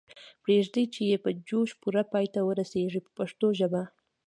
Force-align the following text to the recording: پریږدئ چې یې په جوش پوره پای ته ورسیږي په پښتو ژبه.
پریږدئ 0.43 0.85
چې 0.93 1.01
یې 1.09 1.17
په 1.23 1.29
جوش 1.47 1.69
پوره 1.81 2.03
پای 2.11 2.25
ته 2.33 2.39
ورسیږي 2.43 3.01
په 3.05 3.11
پښتو 3.17 3.47
ژبه. 3.59 3.83